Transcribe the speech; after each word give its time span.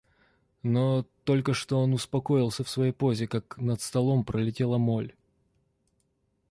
Но, 0.63 1.05
только 1.25 1.53
что 1.53 1.79
он 1.79 1.93
успокоился 1.93 2.63
в 2.63 2.69
своей 2.71 2.91
позе, 2.91 3.27
как 3.27 3.59
над 3.59 3.81
столом 3.81 4.23
пролетела 4.25 4.79
моль. 4.79 5.13